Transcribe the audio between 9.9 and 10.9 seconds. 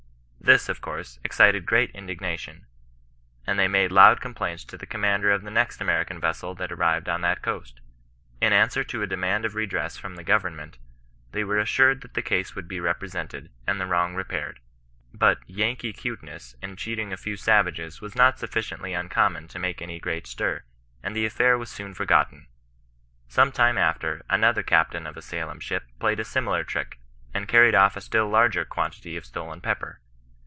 from the government,